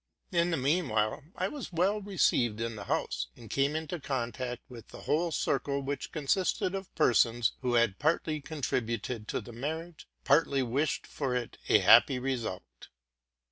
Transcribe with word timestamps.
In 0.31 0.49
the 0.49 0.57
mean 0.57 0.89
time 0.89 1.31
I 1.35 1.47
was 1.47 1.71
well 1.71 2.01
received 2.01 2.59
in 2.59 2.75
the 2.75 2.85
house, 2.85 3.27
and 3.35 3.51
came 3.51 3.75
into 3.75 3.99
contact 3.99 4.63
with 4.67 4.87
the 4.87 5.01
whole 5.01 5.31
circle, 5.31 5.79
which 5.83 6.11
consisted 6.11 6.73
of 6.73 6.91
persons 6.95 7.51
who 7.61 7.75
had 7.75 7.99
partly 7.99 8.41
contributed 8.41 9.27
to 9.27 9.41
the 9.41 9.53
mar 9.53 9.75
riage, 9.83 10.05
partly 10.23 10.63
wished 10.63 11.05
for 11.05 11.35
it 11.35 11.59
a 11.69 11.77
happy 11.77 12.17
result. 12.17 12.87